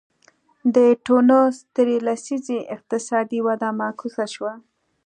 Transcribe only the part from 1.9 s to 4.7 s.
لسیزې اقتصادي وده معکوسه شوه.